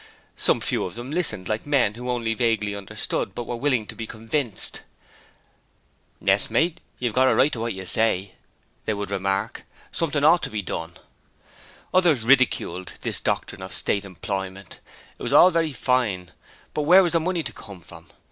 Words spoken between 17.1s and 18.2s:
the money to come from?